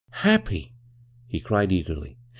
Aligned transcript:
'Happy 0.25 0.73
'?"he 1.27 1.39
cried 1.39 1.71
eagerly. 1.71 2.17